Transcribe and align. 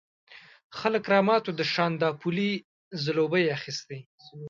خلک 0.79 1.03
رامات 1.13 1.43
وو، 1.45 1.57
د 1.59 1.61
شانداپولي 1.73 2.51
ځلوبۍ 3.03 3.41
یې 3.45 3.53
اخيستې. 3.57 3.97